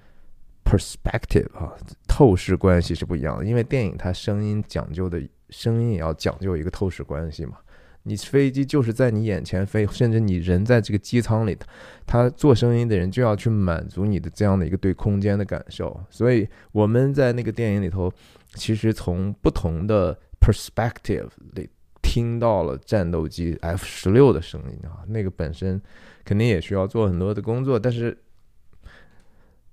[0.63, 1.73] perspective 啊，
[2.07, 7.57] 透视关系是不一样的，因为电影它声音讲究的，声音也要讲究一个透视关系嘛。
[8.03, 11.57] 你飞机就是在你眼前飞，甚至你人在这个机舱里，
[12.05, 15.99] 他做声音的人就要去满足你的这样的一个对空间的感受。
[16.09, 18.09] 所以我们在那个电影里头，
[18.53, 21.69] 其实从不同的 perspective 里
[22.01, 25.81] 听到了战斗机 F 十六的声音啊，那个本身
[26.25, 28.17] 肯定也需要做很多的工作，但是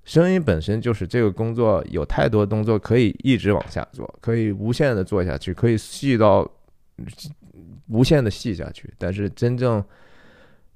[0.05, 6.49] 声音本身就是这个工作，有太多动作可以一直往下做，可以无限的做下去，可以细到
[7.89, 8.93] 无限的细下去。
[8.97, 9.85] 但是真正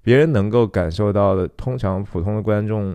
[0.03, 2.95] 别人能够感受到的，通常普通的观众，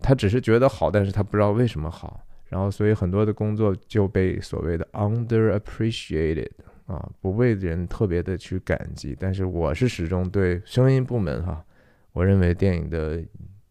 [0.00, 2.25] 他只是觉得好，但是他不知道为什么好。
[2.48, 6.48] 然后，所以很多的工作就被所谓的 underappreciated
[6.86, 9.16] 啊，不为人特别的去感激。
[9.18, 11.64] 但是我是始终对声音部门哈，
[12.12, 13.20] 我认为电影的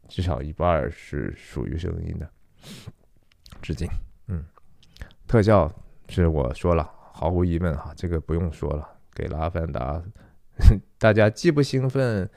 [0.10, 2.30] 至少一半是属于声音的。
[3.62, 3.88] 致敬，
[4.28, 4.44] 嗯，
[5.26, 5.72] 特效
[6.10, 10.04] 是我说了，毫无疑问哈，这个不用说了，给了《阿凡达》，
[11.00, 12.30] 大家既不兴奋，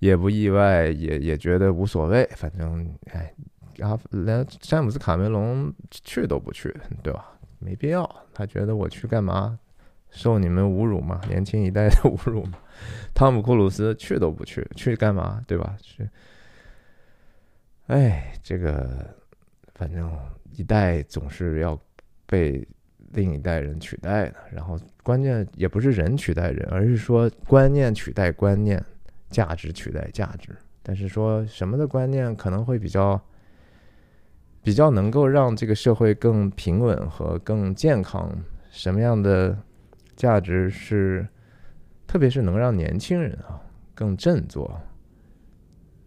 [0.00, 3.32] 也不意外，也也觉得无所谓，反正哎。
[3.80, 7.32] 啊，连詹姆斯卡梅隆去都不去，对吧？
[7.58, 8.08] 没必要。
[8.34, 9.58] 他觉得我去干嘛？
[10.10, 11.20] 受你们侮辱吗？
[11.28, 12.58] 年轻一代的侮辱吗？
[13.14, 15.42] 汤姆·库鲁斯去都不去，去干嘛？
[15.46, 15.76] 对吧？
[15.80, 16.08] 去。
[17.86, 19.14] 哎，这个
[19.74, 20.10] 反正
[20.50, 21.78] 一代总是要
[22.26, 22.66] 被
[23.12, 24.34] 另一代人取代的。
[24.50, 28.84] 然后关键也不是人取代人，而是说观念取代观念，
[29.30, 30.54] 价值取代价值。
[30.82, 33.18] 但是说什么的观念可能会比较。
[34.62, 38.30] 比较能够让这个社会更平稳和更健康，
[38.70, 39.58] 什么样的
[40.14, 41.26] 价值是，
[42.06, 43.60] 特别是能让年轻人啊
[43.94, 44.80] 更振作，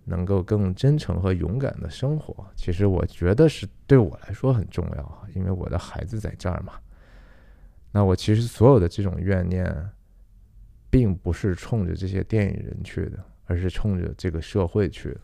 [0.05, 2.47] 能够更真诚和勇敢的生活。
[2.55, 6.73] 其实我觉得是对我来说很重要啊因为我的孩子在这儿嘛。
[7.91, 9.89] 那我其实所有的这种怨念，
[10.89, 15.19] 并不是冲着这些电影人去的，而是冲着这个社会去的。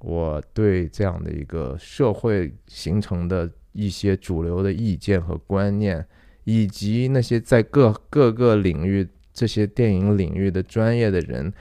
[0.00, 6.04] 我对这样的一个社会形成的一些主流的意见和观念，
[6.44, 11.52] 以及那些在各各个领域这些电影领域的专业的人，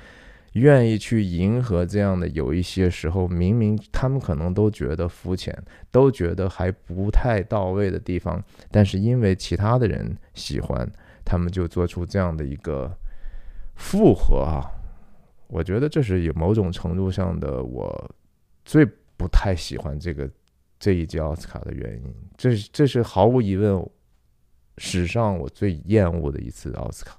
[0.54, 5.54] 愿意去迎合这样的有一些时候，明明他们可能都觉得肤浅，
[5.92, 10.90] 都觉得还不太到位的地方，但是因为其他的人喜欢，
[11.26, 12.90] 他们就做出这样的一个
[13.76, 14.64] 复合啊。
[15.48, 18.16] 我觉得这是有某种程度上的我。
[18.70, 18.86] 最
[19.17, 20.30] 不太喜欢这个
[20.78, 23.84] 这一届奥斯卡的原因，这是这是毫无疑问，
[24.78, 27.17] 史上我最厌恶的一次奥斯卡，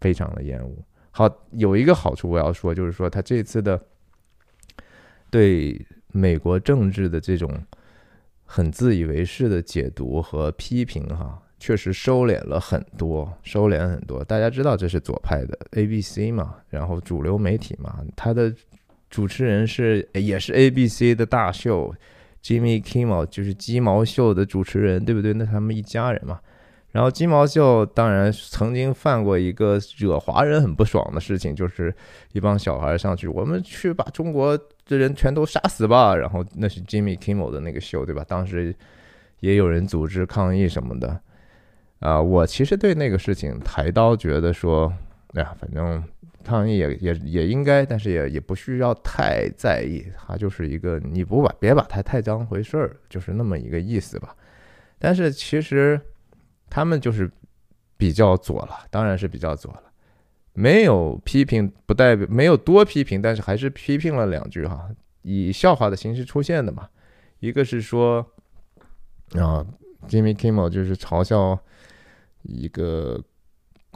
[0.00, 0.74] 非常的厌恶。
[1.10, 3.78] 好，有一个好处我要说，就是说他这次的
[5.30, 7.52] 对美国政治的这种
[8.46, 14.24] 很自以为是的解读和批评，哈，确实收敛了很多，收敛很多。
[14.24, 18.50] 大家知道这是左派的 ABC 嘛，然后主流媒体嘛，他的。
[19.08, 21.94] 主持人是也是 A B C 的大秀
[22.42, 25.32] ，Jimmy Kimmel 就是鸡毛秀的主持人，对不对？
[25.32, 26.40] 那他们一家人嘛。
[26.92, 31.94] 然后鸡毛秀当然曾经犯过一个惹华人很不爽的事情，就是
[32.32, 36.16] 一帮小孩上去，我们去把中国的人全都杀死吧。
[36.16, 38.24] 然后那是 Jimmy Kimmel 的那个秀，对吧？
[38.26, 38.74] 当时
[39.40, 41.20] 也有人组织抗议什么的。
[42.00, 44.92] 啊，我其实对那个事情抬刀觉得说，
[45.34, 46.02] 哎呀，反正。
[46.46, 54.36] 抗议也也也应该，但是也也不需要太在意，它就是一个你不把别把它太当回事儿，就是那么一个意思吧。
[54.98, 56.00] 但是其实
[56.70, 57.28] 他们就是
[57.96, 59.82] 比较左了，当然是比较左了。
[60.52, 64.88] 没有批评不代表没有多批评，但是还是批评了两句哈，
[65.22, 66.88] 以笑话的形式出现的嘛。
[67.40, 68.24] 一个是说
[69.32, 69.66] 啊
[70.08, 71.58] ，Jimmy Kimmel 就是嘲笑
[72.42, 73.20] 一个。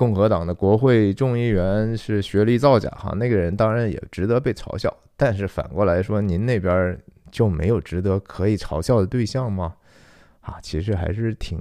[0.00, 4.90] 共和党的国会众议员是学历造假哈，那个人当然也值得被嘲笑。
[5.14, 6.98] 但是反过来说，您那边
[7.30, 9.74] 就没有值得可以嘲笑的对象吗？
[10.40, 11.58] 啊，其实还是挺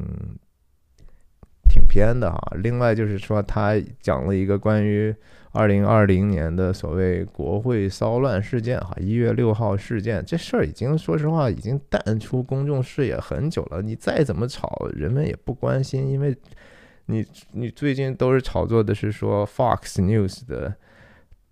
[1.70, 2.40] 挺偏的哈。
[2.64, 5.14] 另外就是说，他讲了一个关于
[5.52, 13.82] 二零二零年的所谓国会骚乱事件哈，一月六号事件这事儿已经说实话已经淡出公众视野很久了。
[13.82, 16.34] 你再怎么吵，人们也不关心，因为。
[17.10, 20.76] 你你最近都是炒作的是说 Fox News 的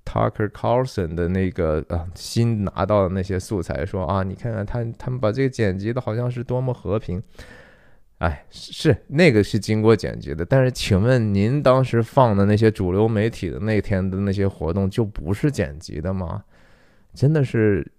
[0.06, 7.22] Tucker Carlson 的那个啊新拿到的那些素材，说啊你看看他他们把这个剪辑的好像是多么和平，
[8.20, 16.44] 哎是那个是经过剪辑的，但是请问您当时放的那些主流媒体的那天的那些活动就不是剪辑的吗？
[17.16, 17.92] 真的是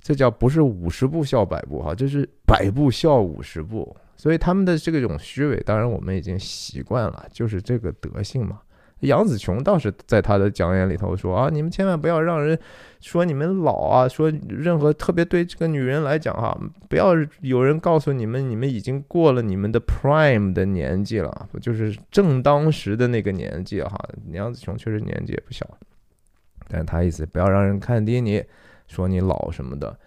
[0.00, 3.96] 这叫不是五十步笑百步哈，这是百步笑五十步。
[4.16, 8.60] 所以他们的这种虚伪，当然我们已经习惯了，就是这个德性嘛。
[9.00, 12.58] 杨紫琼倒是在他的讲演里头说啊，你们千万不要让人
[13.00, 16.54] 说你们老啊，说任何特别对这个女人来讲哈，
[16.86, 23.98] 不要有人告诉你们，你们已经过了你们的 prime 的年纪了，就是正当时的那个年纪哈。
[24.32, 25.66] 杨紫琼确实年纪也不小，
[26.68, 28.44] 但他意思不要让人看低你，
[28.90, 29.98] 说你老什么的。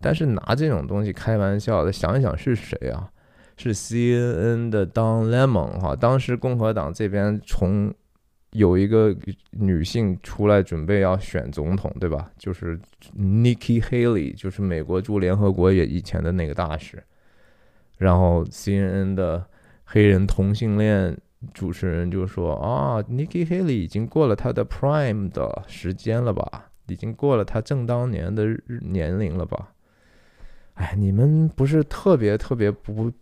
[0.00, 3.08] 但是拿这种东西开玩笑的，想一想是谁啊？
[3.56, 5.94] 是 CNN 的 Don Lemon 哈。
[5.94, 7.92] 当时共和党这边从
[8.52, 9.14] 有一个
[9.50, 12.30] 女性出来准备要选总统，对吧？
[12.38, 12.80] 就是
[13.14, 17.00] Nikki Haley，就是美国驻联合国也以前的那个大使。
[17.98, 19.44] 然后 CNN 的
[19.84, 21.14] 黑人同性恋
[21.52, 26.69] 主持人就说啊，Nikki Haley 已经过了她的 Prime 的时间了吧？
[26.90, 28.44] 已经过了他正当年的
[28.82, 29.72] 年龄了吧？
[30.74, 33.12] 哎，你们不是特别特别不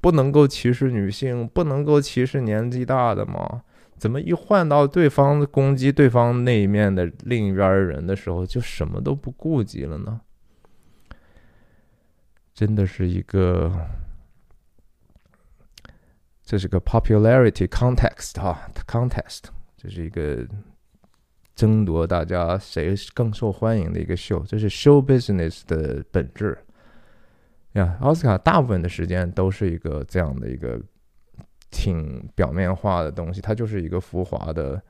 [0.00, 3.62] 不能够歧视女性，不能够歧视年纪大的吗？
[3.96, 10.20] 怎么一换到对方攻击对方那一面的另一边人的时候，就什么都不顾及了呢？
[12.54, 13.88] 真的是一个，
[16.42, 19.44] 这是个 popularity contest 哈，contest，
[19.76, 20.46] 这是一个
[21.54, 26.56] 争夺大家谁更受欢迎的一个秀，这是 show business 的本质。
[27.72, 30.80] 呀，奥斯卡大部分的时间都是一个这样的一个
[31.70, 34.82] 挺表面化的东西，它就是一个浮华的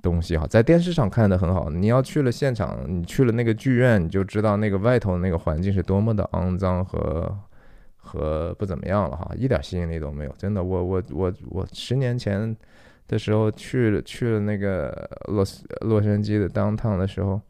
[0.00, 0.46] 东西哈。
[0.46, 7.36] 在电视上看的很好，你要去了现场，你去了那个剧院，你就知道那个外头那个环境是多么的肮脏和
[7.96, 10.32] 和不怎么样了哈，一点吸引力都没有。
[10.38, 12.56] 真的，我我我我十年前
[13.08, 15.44] 的时候去了去了那个洛
[15.80, 17.40] 洛杉矶的 downtown 的时候，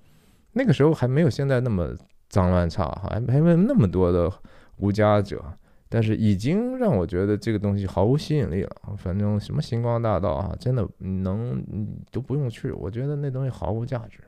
[0.53, 1.95] 那个时候还没有现在那么
[2.29, 4.31] 脏乱差哈，还没有那么多的。
[4.79, 5.41] 无家者，
[5.89, 8.77] 但是已经让我觉得这个东西毫无吸引力了。
[8.97, 11.65] 反正什么星光大道啊，真的能
[12.11, 14.19] 都不用去，我觉得那东西毫无价值。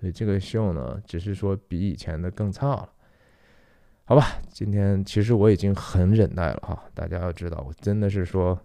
[0.00, 2.88] 所以这个秀呢，只是说比以前的更差了。
[4.04, 6.82] 好吧，今天其实我已经很忍耐了哈。
[6.94, 8.58] 大家要知道，我真的是说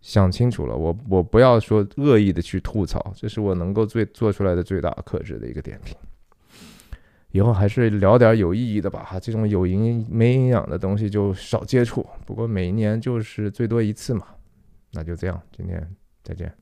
[0.00, 5.96] 想清楚了，我我不要说恶意的去吐槽，这是我能够最做出来的最大克制的一个点评。
[7.32, 12.04] 以后还是聊点有意义的吧，哈，这种有营没营养的东西就少接触。
[12.26, 14.26] 不过每一年就是最多一次嘛，
[14.92, 15.88] 那就这样，今天
[16.24, 16.52] 再见。